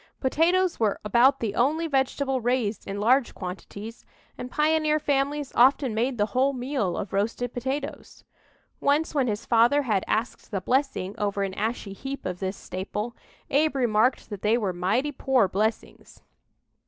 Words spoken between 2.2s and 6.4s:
raised in large quantities, and pioneer families often made the